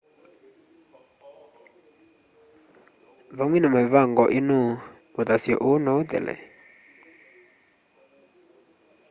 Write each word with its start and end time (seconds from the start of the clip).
vamwe 3.37 3.57
na 3.61 3.69
mĩvango 3.75 4.23
ĩno 4.39 4.59
ũthasyo 5.19 5.55
ũũ 5.67 5.75
no 5.83 5.91
ũthele 6.01 6.35